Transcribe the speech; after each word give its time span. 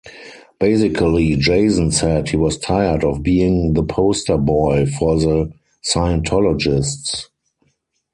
Basically, 0.59 1.35
Jason 1.35 1.91
said 1.91 2.27
he 2.29 2.35
was 2.35 2.57
tired 2.57 3.03
of 3.03 3.21
being 3.21 3.73
the 3.73 3.83
poster 3.83 4.35
boy 4.35 4.87
for 4.97 5.19
the 5.19 5.53
Scientologists. 5.93 7.25